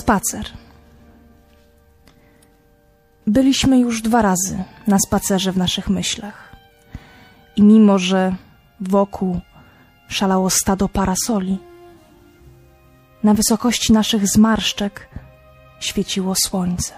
[0.00, 0.46] Spacer.
[3.26, 6.56] Byliśmy już dwa razy na spacerze w naszych myślach.
[7.56, 8.34] I mimo, że
[8.80, 9.40] wokół
[10.08, 11.58] szalało stado parasoli,
[13.22, 15.08] na wysokości naszych zmarszczek
[15.80, 16.94] świeciło słońce.